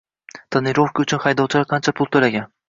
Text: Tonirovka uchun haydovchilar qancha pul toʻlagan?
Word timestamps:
Tonirovka 0.55 1.03
uchun 1.05 1.21
haydovchilar 1.27 1.69
qancha 1.75 1.95
pul 2.01 2.11
toʻlagan? 2.17 2.51